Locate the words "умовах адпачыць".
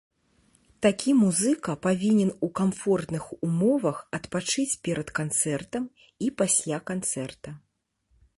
3.49-4.69